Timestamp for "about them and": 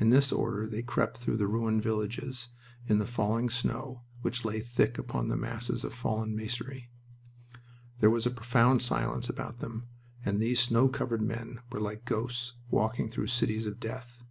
9.28-10.40